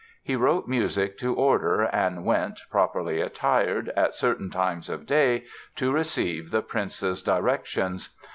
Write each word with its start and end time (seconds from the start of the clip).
He 0.23 0.35
wrote 0.35 0.67
music 0.67 1.19
to 1.19 1.35
order 1.35 1.81
and 1.83 2.25
went, 2.25 2.61
properly 2.71 3.21
attired, 3.21 3.89
at 3.89 4.15
certain 4.15 4.49
times 4.49 4.89
of 4.89 5.05
day, 5.05 5.43
to 5.75 5.91
receive 5.91 6.49
the 6.49 6.63
prince's 6.63 7.21
directions. 7.21 8.09